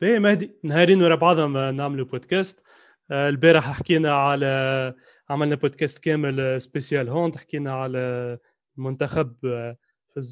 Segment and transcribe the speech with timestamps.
[0.00, 2.66] باهي مهدي نهارين ورا بعضهم نعملوا بودكاست
[3.10, 4.94] آه، البارح حكينا على
[5.30, 8.38] عملنا بودكاست كامل spécial hand حكينا على
[8.78, 9.76] المنتخب آه،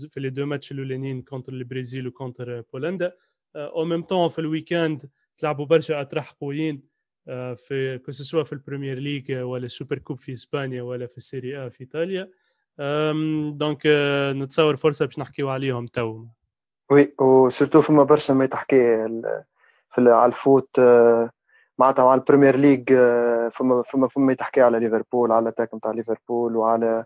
[0.09, 3.12] في les deux matchs الأولانيين contre البرازيل و contre بولندا
[3.57, 6.82] أو ميم طون في ال week-end تلعبوا برشا أطراح قويين.
[7.29, 11.07] آه، في كو سوا في ال Premier League ولا ال Super Coupe في إسبانيا ولا
[11.07, 12.30] في ال Serie A في إيطاليا.
[13.52, 13.86] donc
[14.37, 16.25] نتصور فرصة باش نحكيو عليهم تو
[16.91, 19.07] oui و surtout فما برشا ما تحكي
[19.91, 21.30] في على ال foot آه،
[21.78, 25.91] معناتها على ال Premier League آه، فما فما فما تحكي على ليفربول على l'attaque نتاع
[25.91, 27.05] ليفربول وعلى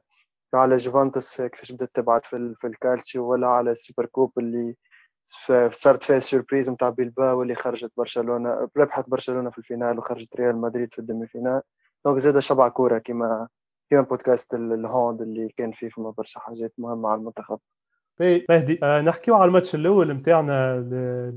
[0.54, 4.76] على يوفنتوس كيفاش بدات تبعت في في الكالتشيو ولا على ال Super Coupe اللي
[5.72, 10.56] صارت فيها surprise نتاع بيلباو اللي خرجت برشلونة ربحت برشلونة في ال finale وخرجت ريال
[10.56, 11.62] مدريد في ال demi-finale
[12.04, 13.48] donc زاد شبع كورة كيما
[13.90, 17.60] كيما podcast ال hand اللي كان فيه فما برشا حاجات مهمة على المنتخب.
[18.20, 20.74] باهي مهدي آه نحكيو على الماتش الأول نتاعنا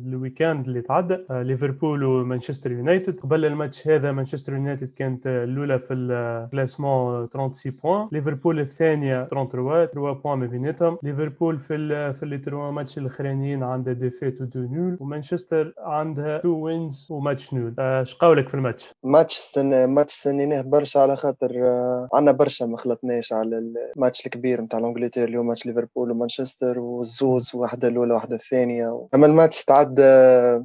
[0.07, 3.19] ال weekend اللي تعدى آه ليفربول ومانشستر يونايتد.
[3.19, 9.85] قبل الماتش هذا مانشستر يونايتد كانت الأولى في ال classement 36 points ليفربول الثانية 33
[9.87, 10.97] 3 points ما بيناتهم.
[11.03, 16.37] ليفربول في ال في les trois matchs الأخرانيين عندها défaite و deux nuls ومانشستر عندها
[16.37, 21.15] two wins وماتش nul اش آه قولك في الماتش؟ ماتش سن ماتش سنيناه برشا على
[21.17, 26.11] خاطر آه عندنا برشا ما خلطناش على الماتش الكبير نتاع ال Angleterre اليوم ماتش ليفربول
[26.11, 26.64] ومانشستر.
[26.65, 29.07] مانشستر والزوز واحدة الأولى واحدة الثانية.
[29.15, 30.01] أما الماتش تعدى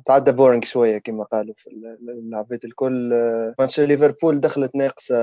[0.07, 1.71] تعدى boring شوية كما قالوا في
[2.29, 3.11] العباد الكل
[3.59, 5.17] ماتش ليفربول دخلت ناقصة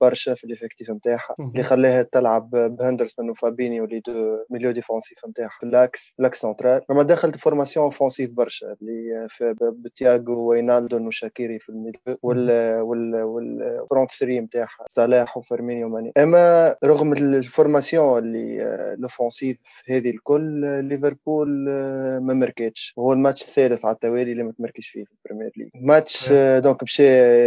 [0.00, 5.50] برشا في ال effectif نتاعها اللي خلاها تلعب بهندرسون وفابينيو les deux milieux défensifs نتاعها
[5.60, 9.28] في l'axe l'axe central لما دخلت formation offensive برشا اللي
[9.62, 16.12] بتياغو وفينالدوم وشاكيري في ال milieu وال وال وال front three نتاعها صلاح وفيرمينيو ماني
[16.18, 18.60] أما رغم ال formation اللي
[18.94, 19.58] ال offensive
[19.88, 25.04] هذه الكل ليفربول آه، ما مركتش هو الماتش الثالث على التوالي اللي ما تمركش فيه
[25.04, 25.68] في البريمير ليج.
[25.74, 27.02] ماتش آه، donc مشى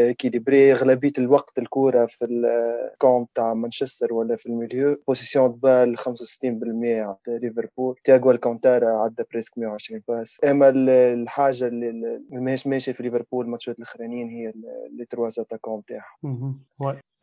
[0.09, 5.03] équilibré أغلبية الوقت الكورة في الكونت تاع مانشستر ولا في ال milieu.
[5.07, 6.03] possession بال 65%
[7.01, 7.95] على ليفربول.
[8.03, 14.29] تياغو ألكانتارا عدى presque 120 passes أما الحاجة اللي ماهيش ماشيه في ليفربول الماتشات الأخرانيين
[14.29, 14.49] هي
[14.89, 16.17] اللي trois attaquants تاعها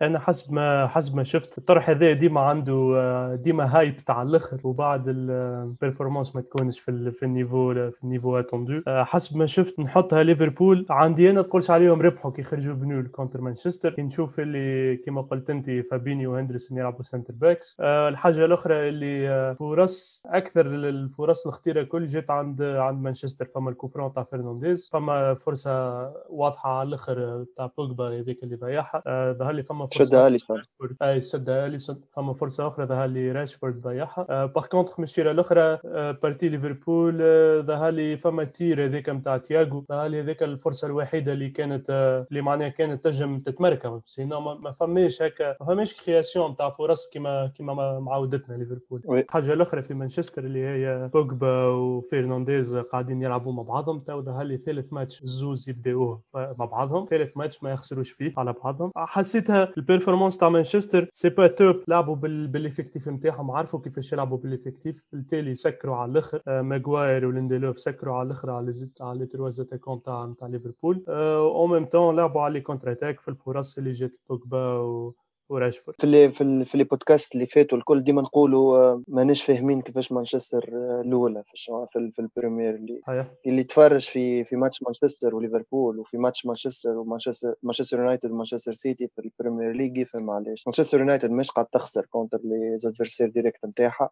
[0.03, 1.59] أنا حسب ما حسب ما شفت.
[1.59, 7.23] الطرح هذا ديما عنده ديما hype تاع الآخر وبعد ال performance ما تكونش في في
[7.23, 10.87] ال niveau في ال niveau attendu حسب ما شفت نحطها ليفربول.
[10.91, 15.23] عندي أنا تقولش عليهم ربحوا كي خرجوا ب nul contre مانشستر كي نشوف اللي كما
[15.23, 22.05] قلت أنت فابينيو وهندرسون يلعبوا centre backs الحاجة الأخرى اللي فرص أكثر الفرص الخطيرة كل
[22.05, 26.01] جات عند عند مانشستر فما ال coup franc تاع فرنانديز فما فرصة
[26.31, 29.03] واضحة على الآخر تاع بوجبا هذيك اللي ضيعها
[29.33, 30.63] ظهر لي فما شدها أليسون.
[31.03, 32.01] أي شدها أليسون.
[32.11, 34.47] فما فرصة أخرى ظهر لي راشفورد ضيعها.
[34.47, 35.79] par contre من الشيره الأخرى
[36.23, 37.19] partie ليفربول
[37.67, 39.85] ظهر لي فما tir هذاك نتاع تياغو.
[39.89, 41.91] ظهر لي هذاك الفرصة الوحيدة اللي كانت
[42.31, 47.47] اللي معناها كانت تنجم تتمركى sinon ما فماش هكا ما فماش création نتاع فرص كيما
[47.47, 49.03] كيما معودتنا ليفربول.
[49.09, 54.01] الحاجة الأخرى في مانشستر اللي هي بوجبا وفيرنانديز قاعدين يلعبوا مع بعضهم.
[54.01, 57.07] تو ظهر لي ثالث ماتش الزوز يبدأوه مع بعضهم.
[57.11, 58.91] ثالث ماتش ما يخسروش فيه على بعضهم.
[58.97, 64.39] حسيتها ال performance تاع مانشستر c'est pas top لعبوا بال effectif نتاعهم عرفوا كيفاش يلعبوا
[64.39, 69.49] بال effectif بالتالي سكروا على الآخر ماغواير وليندلوف سكروا على الآخر على على les trois
[69.49, 74.17] attaquants تاع تاع ليفربول au même temps لعبوا على contre attaque في الفرص اللي جات
[74.29, 75.15] بوجبا و
[75.51, 79.43] وراشفورد في اللي في, اللي في les podcasts اللي فاتوا الكل ديما نقولوا آه، ماناش
[79.43, 83.01] فاهمين كيفاش مانشستر آه، الأولى في في, في البريمير اللي
[83.47, 89.09] اللي تفرج في في ماتش مانشستر وليفربول وفي ماتش مانشستر ومانشستر مانشستر يونايتد ومانشستر سيتي
[89.09, 94.11] في البريمير ليج يفهم علاش مانشستر يونايتد مش قاعد تخسر contre les adversaires directs نتاعها.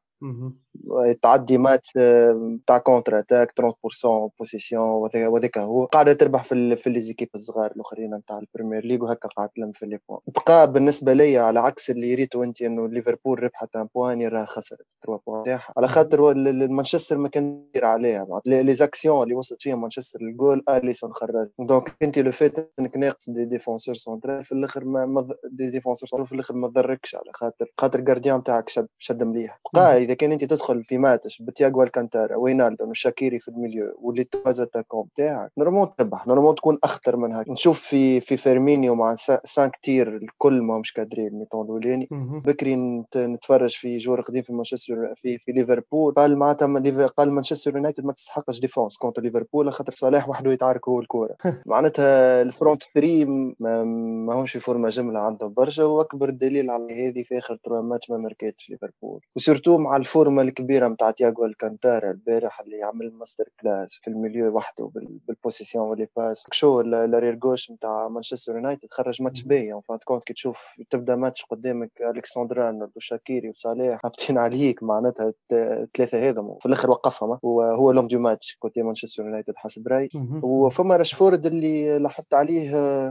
[1.22, 5.84] تعدي ماتش آه، تاع contre attaque 30% possession وهذاك هو.
[5.84, 9.86] قاعدة تربح في في les équipes الصغار الأخرين نتاع البريمير ليج وهكا قاعد تلم في
[9.86, 14.28] les points بقى بالنسبة لي على عكس اللي ريتو أنت إنه ليفربول ربحت un point
[14.28, 16.34] راه خسرت 3 points تاعها على خاطر
[16.68, 21.48] مانشستر ما كان يدير عليها les actions اللي وصلت فيها مانشستر الجول أليسون خرج.
[21.58, 26.32] donc أنت لو فات إنك ناقص des défenseurs centraux في الآخر ما des défenseurs في
[26.32, 29.60] الآخر ما ضركش على خاطر خاطر gardien تاعك شد شد مليح.
[29.74, 34.08] بقى إذا كان أنت تدخل في ماتش بتياغو ألكانتارا وفينالدوم وشاكيري في ال milieu و
[34.08, 37.52] les trois attaquants تاعك normal تربح normal تكون أخطر من هكا.
[37.52, 41.17] نشوف في في فيرمينيو مع 5 tirs الكل ما مش قادرين.
[41.18, 42.08] ماتري ال mi-temps الاولاني
[42.44, 42.76] بكري
[43.16, 46.14] نتفرج في joueur قديم في مانشستر في في ليفربول.
[46.14, 51.00] قال معناتها قال مانشستر يونايتد ما تستحقش défense contre ليفربول خاطر صلاح وحده يتعارك هو
[51.00, 51.36] الكورة.
[51.66, 57.08] معناتها ال front three ما, ما همش في فورما جملة عندهم برشا وأكبر دليل على
[57.08, 59.20] هذه في آخر trois matchs ما ماركاتش ليفربول.
[59.36, 64.56] و surtout مع الفورما الكبيرة نتاع تياغو ألكانتارا البارح اللي عمل masterclass في ال milieu
[64.56, 64.90] وحده
[65.28, 69.80] بال possession و les passes chez l'arrière gauche نتاع مانشستر يونايتد خرج ماتش باهي.
[69.88, 76.28] فانت كونت كي تشوف تبدأ ماتش قدامك الكسندر ارنولد وشاكيري وصالح هابطين عليك معناتها الثلاثه
[76.28, 80.08] هذم في الآخر وقفهم وهو l'homme du match côté مانشستر يونايتد حسب رأيي.
[80.42, 82.68] وفما راشفورد اللي لاحظت عليه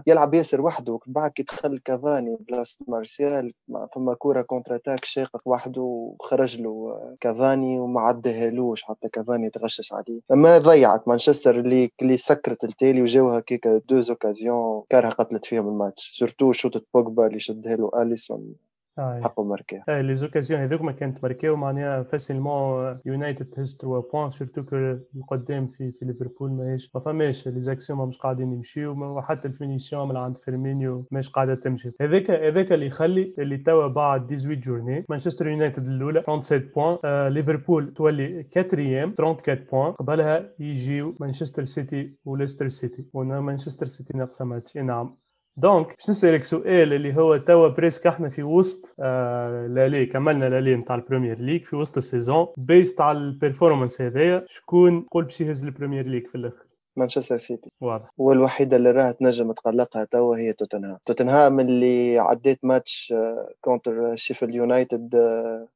[0.08, 3.54] يلعب ياسر وحده بعد كي دخل كافاني بلاصة مارسيال
[3.96, 6.88] فما كورة contre attaque شاقق وحده وخرج له
[7.20, 10.22] كافاني وما عدهالوش حتى كافاني تغشش عليه.
[10.34, 16.12] أما ضيعت مانشستر اللي اللي سكرت التالي وجاوها كيكا deux occasions كارها قتلت فيهم الماتش.
[16.20, 18.56] surtout شوطة بوجبا اللي شدها له اليسون
[19.00, 24.02] آه حقه ماركي آه les occasions هذوك ما كانت ماركيو معناها facilement يونايتد تهز 3
[24.12, 24.76] points surtout que
[25.16, 30.10] القدام في في ليفربول ماهيش ما فماش les actions مش قاعدين يمشيو وحتى ال finition
[30.10, 35.06] من عند فيرمينيو مش قاعدة تمشي هذاك هذاك اللي يخلي اللي توا بعد 18 journées
[35.10, 42.20] مانشستر يونايتد الاولى 37 points آه ليفربول تولي quatrième 34 points قبلها يجيو مانشستر سيتي
[42.26, 45.27] وليستر سيتي ومانشستر سيتي ناقصه ماتش نعم
[45.58, 50.76] donc باش نسألك سؤال اللي هو توا presque إحنا في وسط آه l'aller كملنا l'aller
[50.76, 52.48] نتاع البريمير ليج في وسط ال saison.
[52.58, 56.67] basé على ال performance هذايا شكون قول باش يهز البريمير ليج في الأخر؟
[56.98, 57.72] مانشستر سيتي.
[57.82, 58.12] واضح.
[58.18, 60.98] والوحيدة اللي راها تنجم تقلقها توا هي توتنهام.
[61.06, 63.14] توتنهام اللي عديت ماتش
[63.62, 65.16] contre شيفيلد يونايتد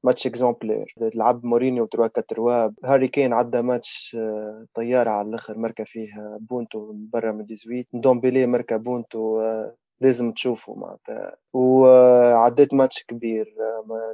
[0.03, 2.69] ماتش exemplaire لعب مورينيو trois quatre trois.
[2.85, 8.45] هاري كين عدى ماتش آه، طيارة على الأخر مركا فيه بونتو برا من 18 ندومبيلي
[8.47, 11.35] مركا بونتو آه، لازم تشوفه معناتها.
[11.53, 13.55] وعديت ماتش كبير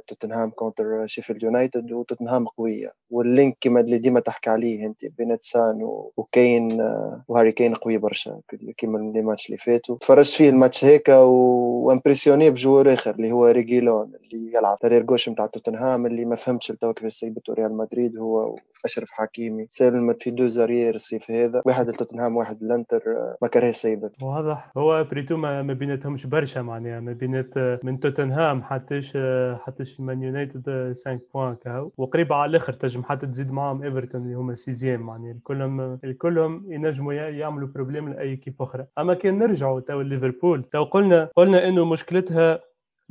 [0.06, 2.92] توتنهام contre شيفيلد يونايتد وتوتنهام قوية.
[3.10, 5.78] وال link كما اللي ديما تحكي عليه أنت بين سون
[6.16, 6.80] وكين
[7.28, 8.40] وهاري كين قوي برشا
[8.76, 9.96] كيما الماتش اللي فاتوا.
[9.98, 14.76] تفرجت فيه الماتش هيك و impressionné ب joueur آخر اللي هو ريجيلون اللي يلعب.
[14.82, 19.66] فرير جوش نتاع توتنهام اللي ما فهمتش لتوا كيفاش سيبته ريال مدريد هو أشرف حكيمي
[19.70, 23.02] سلمت في deux arrières الصيف هذا واحد لتوتنهام واحد للانتر
[23.42, 24.72] ما كره سيبت واضح.
[24.76, 29.18] هو بريتو ما بيناتهمش برشا معناها ما بينات من توتنهام حتىش
[29.54, 31.90] حتىش المان يونايتد 5 points كهو.
[31.96, 35.32] وقريبة على الآخر تنجم حتى تزيد معاهم إيفرتون اللي هما sixième معناها.
[35.32, 38.86] الكلهم الكلهم ينجموا يعملوا problème لأي équipe أخرى.
[38.98, 42.60] أما كان نرجعوا تو ليفربول تو قلنا قلنا إنه مشكلتها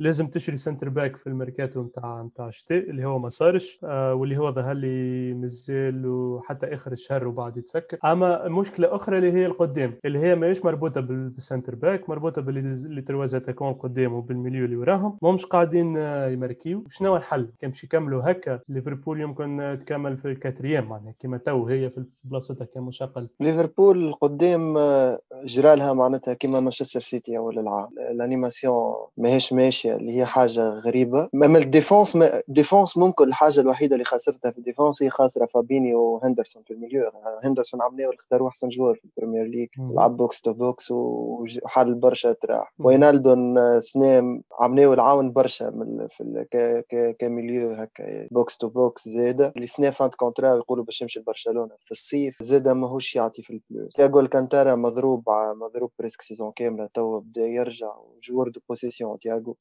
[0.00, 4.36] لازم تشري centre back في الميركاتو نتاع نتاع الشتاء اللي هو ما صارش آه واللي
[4.38, 7.98] هو ظهر لي مازال وحتى آخر الشهر وبعد يتسكر.
[8.04, 12.66] أما مشكلة أخرى اللي هي القدام اللي هي ماهيش مربوطة بال centre back مربوطة بال
[12.66, 15.18] les trois attaquants قدام وبال milieu اللي وراهم.
[15.22, 20.34] مش قاعدين آه، يماركيو شنو الحل؟ كان باش يكملوا هكا ليفربول يمكن تكمل في ال
[20.34, 27.00] quatrième معناها كما تو هي في بلاصتها كمشغل ليفربول قدام آه، جرالها معناتها كما مانشستر
[27.00, 29.87] سيتي اول العام ال animation ماهيش ماشية.
[29.96, 31.28] اللي هي حاجة غريبة.
[31.34, 35.46] اما ال défense ما défense ممكن الحاجة الوحيدة اللي خسرتها في ال défense هي خاسرة
[35.46, 37.02] فابينيو وهندرسون في ال milieu
[37.44, 39.68] هندرسون عملناه اختاروا أحسن جوار في البريمير ليج.
[39.78, 42.74] لعب بوكس تو بوكس وحل برشا تراح.
[42.78, 48.28] وينالدون سنام عملناه العاون برشا من في كميليو هكا.
[48.30, 51.74] بوكس تو بوكس زاده اللي سنة فانت كونترا يقولوا باش يمشي لبرشلونة.
[51.84, 55.24] في الصيف زاده ماهوش يعطي في البلوس تياغو الكانتارا مضروب
[55.56, 56.88] مضروب بريسك سيزون كاملة.
[56.94, 59.56] توا بدا يرجع وجوار دو بوسيسيون تياغو.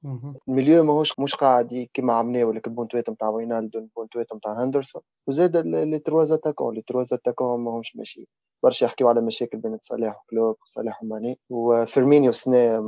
[0.47, 5.99] الميليو ماهوش مش قاعد كيما عملناه ولا البونتوات نتاع وينالدو البونتوات نتاع هاندرسون وزاد les
[5.99, 8.27] trois attaquants les trois attaquants ماهمش ماشيين
[8.63, 11.39] برشا يحكيو على مشاكل بين صلاح وكلوب وصلاح وماني.
[11.49, 12.79] وفيرمينيو سنة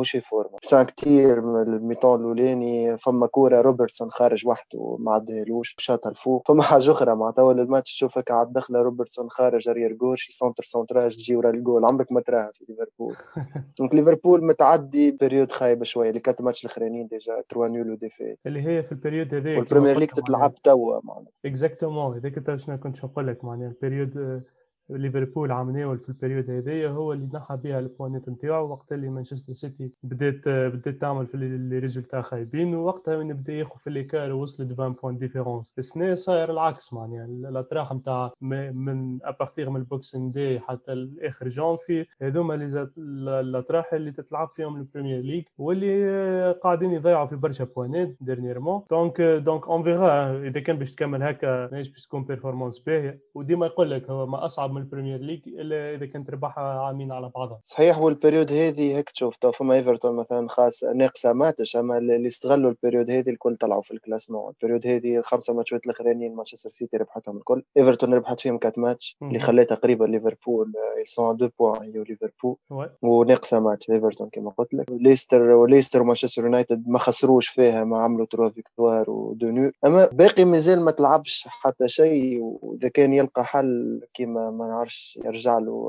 [0.00, 5.74] مش فورما سان كتير من ال mi-temps الأولاني فما كورة روبرتسون خارج وحده ما عدهالوش
[5.78, 10.28] شاطها الفوق فما حاجة أخرى معناتها اول الماتش تشوفك على الدخله روبرتسون خارج arrière gauche
[10.30, 11.84] centre centrage تجي ورا الجول.
[11.84, 13.14] عمرك ما تراها في ليفربول.
[13.78, 18.36] donc ليفربول متعدي période خايبة شوية اللي كانت الماتش الأخرانيين déjà 3 nuls و défaite
[18.46, 23.04] اللي هي في ال période هذاك والبريمير ليج تتلعب توا معناتها exactement هذاك شنو كنت
[23.04, 24.42] نقول لك معناها ال période
[24.90, 29.08] ليفربول عام ناول في ال période هذايا هو اللي نحى بها البوانيت نتاعو وقت اللي
[29.08, 34.32] مانشستر سيتي بدات بدات تعمل في les résultats خايبين ووقتها وين بدا ياخذ في l'écart
[34.32, 35.74] وصل 20 points différence.
[35.78, 41.48] السنة صاير العكس معناها الاطراح نتاع من à partir من ال Boxing Day حتى لاخر
[41.48, 42.54] جونفي هذوما
[42.98, 49.68] الاطراح اللي تتلعب فيهم البريمير ليغ واللي قاعدين يضيعوا في برشا بوانات dernièrement donc donc
[49.68, 53.20] on verra إذا كان باش تكمل هكا ماهيش باش تكون performance باهية.
[53.34, 57.30] وديما يقول لك هو ما أصعب من البريمير ليج إلا إذا كانت ربحها عامين على
[57.36, 57.60] بعضها.
[57.62, 62.70] صحيح وال période هذه هيك تشوف فما إيفرتون مثلا خاص ناقصة ماتش أما اللي استغلوا
[62.70, 66.70] ال période هذه الكل طلعوا في ال classement ال période هذه الخمسه ماتشات الأخرانيين مانشستر
[66.70, 67.62] سيتي ربحتهم الكل.
[67.76, 70.72] إيفرتون ربحت فيهم quatre ماتش اللي خلاتها قريبه ليفربول
[71.04, 72.56] sont deux points هي ليفربول
[73.02, 74.86] وناقصة ماتش ايفرتون كما قلت لك.
[74.90, 80.06] ليستر وليستر ومانشستر يونايتد ما خسروش فيها ما عملوا trois victoires و deux nuls أما
[80.12, 85.86] باقي مازال ما تلعبش حتى شيء وإذا كان يلقى حل كيما ما نعرفش يرجع له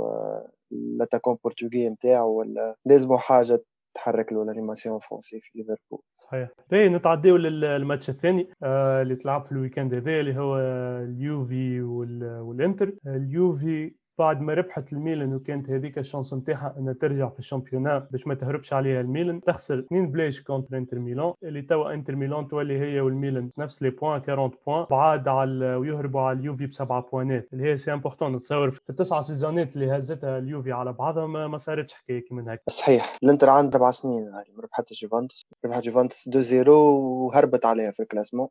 [0.72, 3.64] l'attaquant portugais نتاعو ولا لازمه حاجة
[3.96, 6.02] تحرك له ال animation offensive في ليفربول.
[6.16, 6.50] صحيح.
[6.72, 10.58] باهي نتعديو للماتش الثاني آه اللي تلعب في ال week-end هذا اللي هو
[11.04, 12.94] اليوفي والإنتر.
[13.08, 18.08] اليوفي بعد ما ربحت الميلان وكانت هذيك ال chance نتاعها أنها ترجع في ال championnat
[18.12, 22.48] باش ما تهربش عليها الميلان تخسر اثنين بلاش contre انتر ميلان اللي توا انتر ميلان
[22.48, 27.50] تولي هي والميلان نفس les points 40 points بعاد على ويهربوا على اليوفي بسبعه بوانات
[27.54, 31.58] اللي هي c'est important نتصور في التسع سيزونات اللي هزتها اليوفي على بعضها ما, ما
[31.58, 33.18] صارتش حكاية كيما هيك صحيح.
[33.24, 38.04] الانتر عند أربع سنين هاي ربحت جوفانتس ربحت جوفانتس 2 0 وهربت عليها في ال
[38.04, 38.48] classement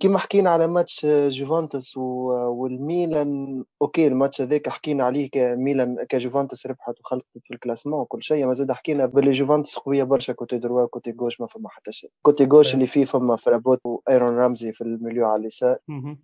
[0.00, 7.26] كيما حكينا على ماتش جوفانتس والميلان أوكي الماتش هذاك حكينا عليه كميلان كجوفانتس ربحت وخلقت
[7.44, 8.46] في ال classement وكل شيء.
[8.46, 12.10] ما زاد حكينا باللي جوفانتس قوية برشا côté droit côté gauche ما فما حتى شيء.
[12.22, 15.76] côté gauche اللي فيه فما فرابوتا وآرون رامزي في ال milieu على اليسار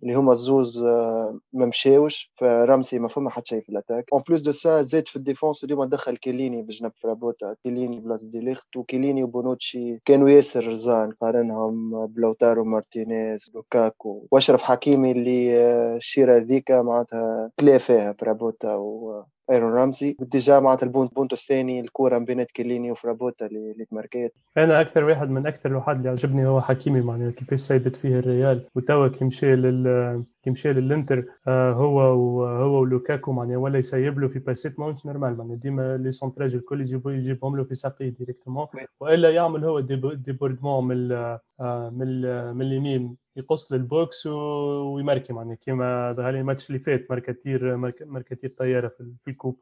[0.03, 4.21] اللي هما الزوز آه، ما مشاوش فرامسي ما فما حتى شيء في ال attaque en
[4.27, 7.35] plus de ça زاد في ال défense اليوم دخل كيليني بجنب فرابوتا.
[7.63, 14.27] كيليني place ديليخت وكيليني وبونوتشي كانوا ياسر رزان قارنهم بلوتارو مارتينيز لوكاكو.
[14.31, 20.15] وأشرف حكيمي اللي آه، الشيره ذيك معناتها تلا فيها فرابوتا و آرون رامسي.
[20.19, 25.47] déjà معناتها البونت بونت الثاني الكورة بين كيليني وفرابوتا اللي, تماركات أنا أكثر واحد من
[25.47, 28.65] أكثر الوحات اللي عجبني هو حكيمي معناها كيفاش سيبت فيه الريال.
[28.75, 34.27] وتوا كي مشى لل كي مشى للإنتر آه هو وهو ولوكاكو معناها ولا يسيب له
[34.27, 38.67] في باسيت ماهوش normal معناها ديما les centrages الكل يجيبوا يجيبهم له في ساقيه directement.
[38.99, 41.41] وإلا يعمل هو débordement من آه
[41.89, 42.21] من
[42.55, 48.27] من اليمين يقص لل box ويماركي معناها كيما هذا الماتش اللي فات ماركا tir ماركا
[48.27, 48.87] tir طيارة
[49.21, 49.59] في ال coupe.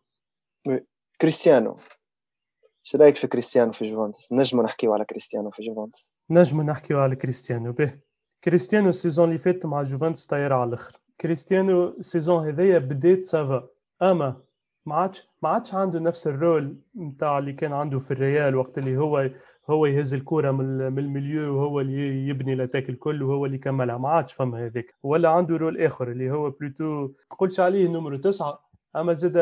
[1.22, 1.78] كريستيانو.
[2.86, 7.16] إيش رأيك في كريستيانو في جوفانتس نجم نحكيو على كريستيانو في جوفانتس نجم نحكيو على
[7.16, 7.72] كريستيانو.
[7.72, 7.94] به.
[8.44, 11.00] كريستيانو ال saison اللي فات مع جوفانتس طايرة على الأخر.
[11.22, 13.68] كريستيانو ال saison هذايا بديت ça va.
[14.02, 14.42] أما
[14.86, 18.78] ما عادش ما عادش عنده نفس ال rôle نتاع اللي كان عنده في الريال وقت
[18.78, 19.30] اللي هو
[19.70, 23.98] هو يهز الكرة من ال milieu وهو اللي يبني ال attaque الكل وهو اللي كملها.
[23.98, 27.08] ما عادش فما هذاك ولا عنده rôle آخر اللي هو plutôt.
[27.30, 28.73] تقولش عليه نمرو تسعة.
[28.96, 29.36] أما زاد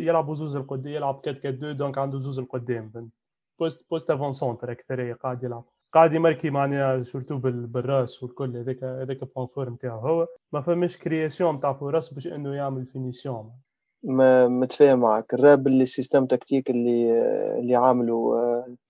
[0.00, 3.10] يلعب زوز القدام يلعب 4 4 2 donc عنده زوز القدام
[3.58, 5.64] poste poste avant-centre أكثر قاعد يلعب.
[5.92, 10.26] قاعد يماركي معناها surtout بالراس والكل هذاك هذاك point fort نتاعو هو.
[10.52, 13.52] ما فماش création نتاع فرص باش إنه يعمل finition
[14.02, 17.20] ما متفاهم معك الراب اللي ال système tactique اللي
[17.58, 18.34] اللي عامله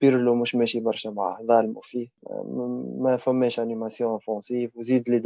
[0.00, 1.42] بيرلو مش ماشي برشا معاه.
[1.42, 2.08] ظالموا فيه.
[3.00, 5.18] ما فماش animation offensive وزيد لي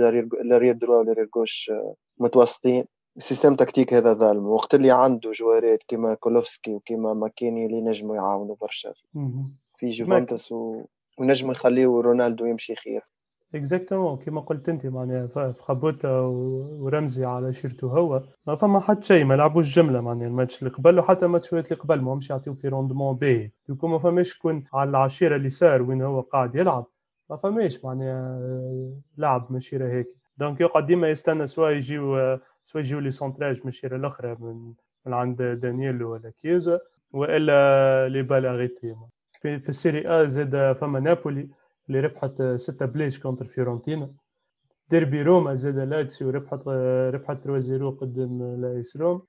[0.45, 1.73] l'arrière droit و l'arrière gauche
[2.19, 2.85] متوسطين.
[3.17, 4.47] ال système tactique هذا ظالم.
[4.47, 8.93] وقت اللي عنده جوارات كيما كولوسيفسكي وكيما ماكيني اللي نجموا يعاونوا برشا
[9.79, 10.83] في جوفنتوس و...
[11.19, 13.03] ونجم نخليه رونالدو يمشي خير
[13.55, 16.07] اكزاكتومون كيما قلت أنت معناها في
[16.81, 18.23] ورمزي على شيرتو هو.
[18.47, 22.01] ما فما حتى شيء ما لعبوش جملة معناها الماتش اللي قبل وحتى الماتشات اللي قبل
[22.01, 26.03] ما همش يعطيو في روندمون باهي يكون ما فماش كون على العشيرة اللي صار وين
[26.03, 26.87] هو قاعد يلعب.
[27.31, 28.41] ما فماش معناها
[29.19, 30.07] لعب مشيره هيك.
[30.37, 32.39] دونك يقعد ديما يستنى سوا يجيو
[32.71, 34.75] سوا يجيو لي سونتراج مشيره الأخرى من
[35.07, 36.81] من عند دانييل ولا كيزا
[37.13, 38.97] وإلا لي بالاغيتي
[39.41, 41.49] في, في ال Serie A زاد فما نابولي
[41.89, 44.13] اللي ربحت ستة بليش contre فيورنتينا.
[44.89, 46.69] ديربي روما زاد لاتسيو ربحت
[47.15, 49.23] ربحت 3 0 قدام l'AS Rome.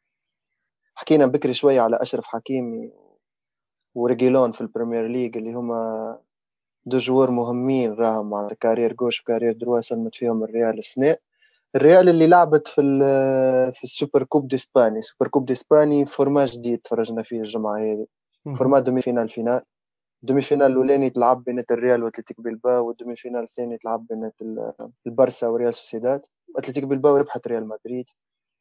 [0.96, 2.92] حكينا بكري شوية على أشرف حكيمي
[3.96, 6.20] وريجيلون في البريمير ليج اللي هما
[6.86, 11.18] deux joueurs مهمين راهم مع ك arrière gauche وك arrière droit سلمت فيهم الريال السنة.
[11.76, 12.82] الريال اللي لعبت في
[13.74, 15.02] في ال Supercoupe d'Espagne.
[15.02, 18.08] Supercoupe d'Espagne format جديد تفرجنا فيه الجمعة هذه.
[18.58, 19.62] format demi-finale finale.
[20.24, 24.32] ال demi-finale الأولاني تلعب بين الريال وأتلتيك بلباو وال demi-finale الثاني تلعب بين
[25.08, 26.22] البرسا وريال سوسيداد.
[26.58, 28.06] أتلتيك بلباو ربحت ريال مدريد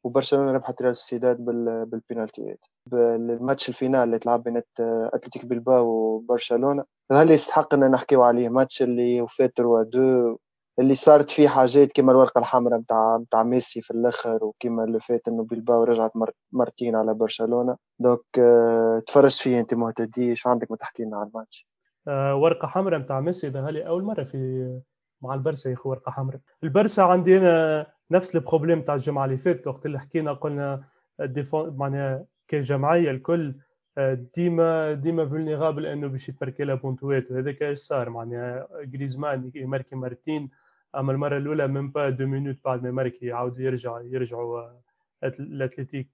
[0.03, 1.45] وبرشلونة ربحت ريال سوسيداد
[1.91, 6.83] بالبينالتيات بالماتش ال finale اللي تلعب بين أتلتيك بلباو وبرشلونة.
[7.11, 8.49] هذا اللي يستحق ان نحكيو عليه.
[8.49, 10.37] ماتش اللي وفات 3 2
[10.81, 15.27] اللي صارت فيه حاجات كيما الورقة الحمراء نتاع نتاع ميسي في الأخر وكيما اللي فات
[15.27, 16.11] إنه بيلباو رجعت
[16.51, 17.77] مرتين على برشلونة.
[17.99, 21.67] donc آه تفرجت فيه أنت مهتدي شو عندك ما تحكي لنا على الماتش.
[22.07, 24.79] آه ورقة حمراء نتاع ميسي ده هالي أول مرة في
[25.21, 26.39] مع البرسا يا ورقة حمراء.
[26.63, 30.83] البرسا عندي أنا نفس ال problème تاع الجمعة اللي فاتت وقت اللي حكينا قلنا
[31.21, 33.55] ال défense معناها كجمعية الكل
[34.35, 40.49] ديما ديما vulnérable إنه باش يتمركي لها بونتوات وهذاك إيش صار؟ معناها جريزمان يماركي مرتين
[40.95, 44.61] أما المرة الأولى من بعد deux minutes بعد ما يماركي يعاود يرجع يرجعوا
[45.23, 46.09] الاتليتيك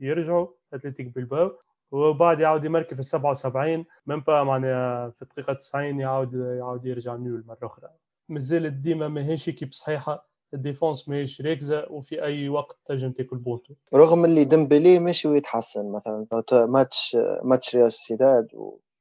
[0.00, 1.52] يرجعوا أتلتيك بلباو.
[1.90, 7.16] وبعد يعاود يمركي في ال 77 من با معناها في الدقيقة 90 يعاود يعاود يرجع
[7.16, 7.88] نيول مرة أخرى.
[8.28, 10.30] مازالت ديما ماهيش équipe صحيحة.
[10.54, 13.74] ال défense ماهيش راكزه وفي أي وقت تنجم تاكل بونتو.
[13.94, 18.48] رغم اللي ديمبلي ماشي ويتحسن مثلا ماتش ماتش ريال سوسيداد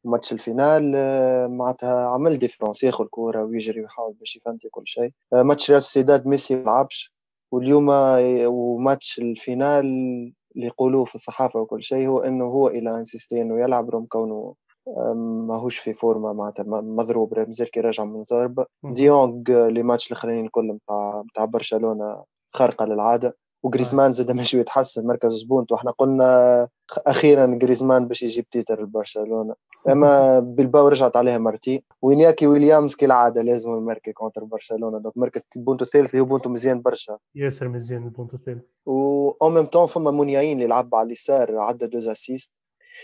[0.03, 0.91] وماتش ال finale
[1.51, 5.11] معناتها عمل différence ياخذ الكوره ويجري ويحاول باش يفنتي كل شيء.
[5.33, 7.13] ماتش ريال سوسيداد ميسي ما لعبش.
[7.51, 7.87] واليوم
[8.45, 9.85] وماتش ال finale
[10.55, 14.05] اللي يقولوه في الصحافة وكل شيء هو إنه هو il a insisté إنه يلعب رغم
[14.05, 14.55] كونه
[15.47, 17.39] ماهوش في فورما معناتها مضروب.
[17.39, 18.65] مازال كي راجع من ضرب.
[18.83, 22.23] ديونغ les matchs الأخرين الكل نتاع نتاع برشلونة
[22.55, 23.37] خارقة للعادة.
[23.63, 26.67] وجريزمان زاد ماشي يتحسن مركا زوز بونت وإحنا قلنا
[27.07, 29.53] أخيرا جريزمان باش يجيب titre لبرشلونة.
[29.89, 34.99] أما بلباو رجعت عليها مرتين وينياكي ويليامز كالعادة لازم يماركي contre برشلونة.
[34.99, 37.17] donc ماركت البونتو الثالث هو بونتو مزيان برشا.
[37.35, 41.87] ياسر مزيان البونتو الثالث و en même temps فما مونياين اللي لعب على اليسار عدى
[41.87, 42.53] deux assists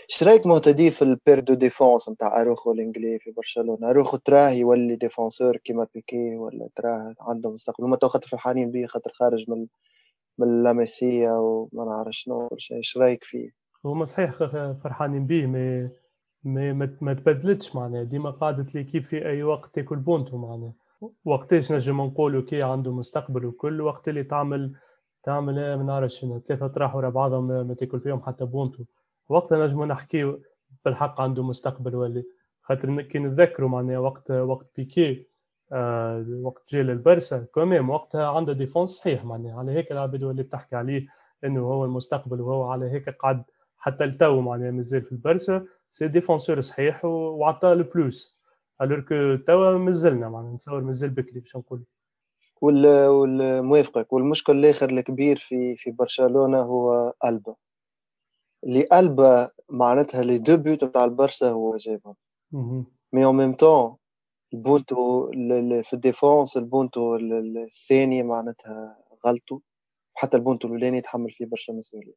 [0.08, 4.96] شرايك مهتدي في ال paire de défense نتاع أروخو لانجلي في برشلونة؟ أروخو تراه يولي
[4.96, 7.84] défenseur كيما بيكي ولا تراه عنده مستقبل.
[7.84, 9.66] هما تو خاطر فرحانين بيه خاطر خارج من
[10.38, 13.50] من لاميسيا وما نعرف شنو إيش رأيك فيه؟
[13.84, 14.32] هما صحيح
[14.72, 15.90] فرحانين بيه مي
[16.44, 18.02] مي ما تبدلتش معناها.
[18.02, 20.72] ديما قاعدة l'équipe في أي وقت تاكل بونتو معناها.
[21.24, 24.72] وقتاش نجم نقولوا كي عنده مستقبل وكل وقت اللي تعمل
[25.22, 28.84] تعمل ما نعرفش ثلاثة طراح ورا بعضهم ما تاكل فيهم حتى بونتو.
[29.28, 30.42] وقتها نجموا نحكيو
[30.84, 32.22] بالحق عنده مستقبل ولا
[32.62, 35.26] خاطر كي نتذكروا معناها وقت وقت بيكي.
[36.42, 39.58] وقت جا للبرسا quand même وقتها عنده défense صحيح معناها.
[39.58, 41.06] على هيك العباد اللي بتحكي عليه
[41.44, 43.44] إنه هو المستقبل وهو على هيك قعد
[43.78, 48.36] حتى التو معناها مازال في البرسا c'est défenseur صحيح وعطاه ال plus
[48.82, 51.82] alors que توا مازلنا معناها نتصور مازال بكري باش نقول.
[52.60, 57.54] والموافقك والمشكل الآخر الكبير في في برشلونة هو ألبا.
[58.64, 62.14] اللي ألبا معناتها les deux buts نتاع البرسا هو جابهم.
[63.12, 63.96] mais en même temps
[64.56, 65.30] البونتو
[65.82, 69.58] في ال défense البونتو الثاني معناتها غلطوا
[70.14, 72.14] حتى البونتو الأولاني يتحمل فيه برشا مسؤولية.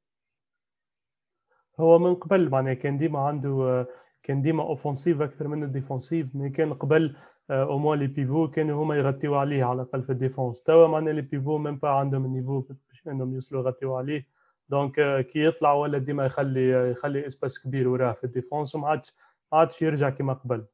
[1.80, 3.88] هو من قبل معناها كان ديما عنده
[4.24, 7.16] كان ديما offensif أكثر منه défensif mais كان قبل
[7.52, 10.64] au moins les pivots كانوا هما يغطيو عليه على الأقل في ال défense.
[10.64, 14.28] توا معناها les pivots même pas عندهم ال niveau باش إنهم يوصلوا يغطيو عليه.
[14.70, 19.14] donc كي يطلع ولا ديما يخلي يخلي espace كبير وراه في ال défense وما عادش
[19.52, 20.66] ما عادش يرجع كما قبل.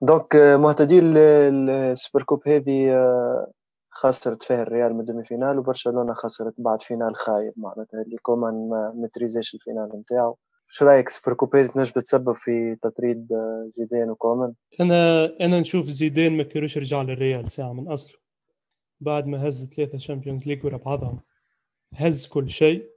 [0.00, 2.94] donc مهتدي ال super coupe هذه
[3.90, 9.54] خسرت فيها الريال من demi-finale وبرشلونة خسرت بعد finale خايب معناتها اللي كومان ما متريزاش
[9.54, 10.36] ال finale نتاعو.
[10.68, 13.28] شو رأيك super coupe هذه تنجم تسبب في تطريد
[13.66, 18.18] زيدان وكومان؟ أنا أنا نشوف زيدان ما كانوش رجع للريال ساعة من أصله.
[19.00, 21.20] بعد ما هز ثلاثة Champions League ورا بعضهم
[21.94, 22.90] هز كل شيء.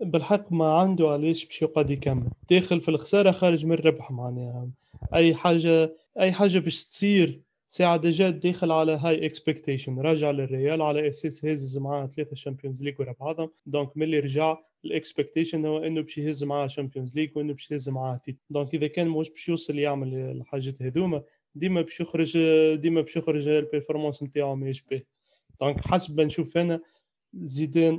[0.00, 2.30] بالحق ما عنده علاش باش يقعد يكمل.
[2.50, 4.68] داخل في الخسارة خارج من الربح معناها.
[5.14, 11.08] أي حاجة أي حاجة باش تصير ساعة déjà داخل على high expectation راجع للريال على
[11.08, 13.50] أساس هز معاه ثلاثة Champions League ورا بعضهم.
[13.66, 17.88] donc ملي رجع ال expectation هو إنه باش يهز معاه Champions League وإنه باش يهز
[17.88, 21.22] معاه titres donc إذا كان مش باش يوصل يعمل الحاجات هذوما
[21.54, 22.38] ديما باش يخرج
[22.74, 25.02] ديما باش يخرج ال performance نتاعو ما يشبه
[25.60, 26.80] donc حسب نشوف أنا
[27.34, 27.98] زيدان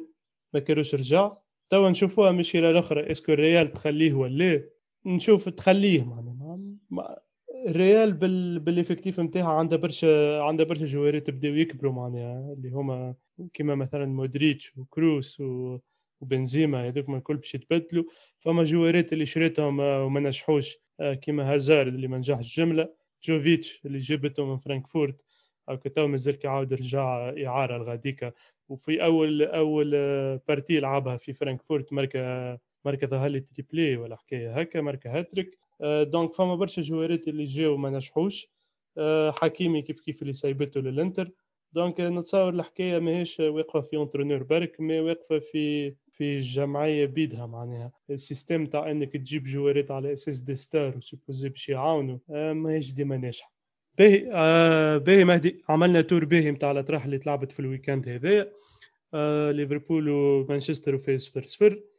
[0.54, 1.32] ما كانوش رجع.
[1.70, 4.64] توا نشوفوها مش إلى الاخرى est-ce que الريال تخليه ولا
[5.06, 6.60] نشوف تخليه معناها.
[7.68, 13.16] الريال بال بال effectif نتاعها عندها برشا عندها برشا جوارات بداو يكبروا معناها اللي هما
[13.54, 15.80] كيما مثلا مودريتش وكروس و...
[16.22, 18.04] وبنزيما هذوك ما الكل باش يتبدلوا.
[18.40, 20.78] فما جوارات اللي شريتهم وما نجحوش
[21.22, 22.90] كيما هازارد اللي ما نجحش جملة
[23.24, 25.26] جوفيتش اللي جابته من فرانكفورت
[25.70, 28.32] هاكا تو مازال كيعاود رجع إعارة لغاديكا.
[28.70, 29.92] وفي أول أول
[30.48, 35.58] partie لعبها في فرانكفورت ماركا ماركا ظهر لي triplé ولا حكاية هكا ماركا hat-trick.
[35.84, 38.48] donc فما برشا جوارات اللي جاو ما نجحوش.
[39.30, 41.32] حكيمي كيف كيف اللي سايبته للإنتر.
[41.74, 47.92] donc نتصور الحكاية ماهيش واقفة في entraîneur برك mais واقفة في في الجمعيه بيدها معناها.
[48.10, 52.18] ال système تاع إنك تجيب جوارات على أساس des stars و supposé باش يعاونوا
[52.54, 53.54] ماهيش ديما ناجحة.
[53.98, 58.52] باهي آه باهي مهدي عملنا tour باهي نتاع الأطراح اللي تلعبت في ال weekend هذايا.
[59.14, 61.91] آه ليفربول ومانشستر وفاز صفر صفر آه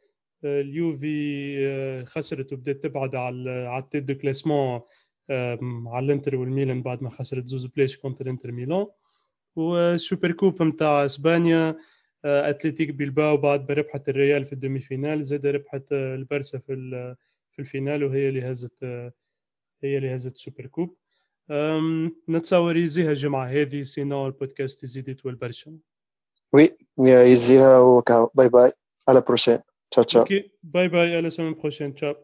[0.45, 4.81] اليوفي آه خسرت وبدأت تبعد على على ال tête de classement
[5.29, 8.87] آه على الانتر والميلان بعد ما خسرت زوز بلاش contre انتر ميلان.
[9.55, 11.77] وال super coupe نتاع إسبانيا
[12.25, 17.15] أتلتيك بيلباو بعد ما ربحت الريال في ال demi-finale زاد ربحت البرسا في
[17.51, 18.83] في ال finale وهي اللي هزت
[19.83, 20.95] هي اللي هزت super coupe.
[22.29, 25.77] نتصور يزيها الجمعة هذه sinon ال podcast يزيد يطول برشا
[26.53, 28.71] oui يزيها و ciao bye bye.
[29.07, 29.59] à la prochaine
[29.93, 32.15] ciao ciao OK باي باي على سومين بروشين تشاو